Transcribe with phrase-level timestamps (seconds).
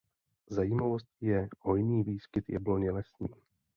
[0.49, 3.27] Zajímavostí je hojný výskyt jabloně lesní.